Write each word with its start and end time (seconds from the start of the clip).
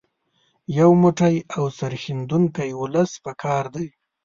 یو 0.77 0.89
موټی 1.01 1.35
او 1.55 1.63
سرښندونکی 1.77 2.69
ولس 2.81 3.11
په 3.23 3.31
کار 3.43 3.63
دی. 3.75 3.87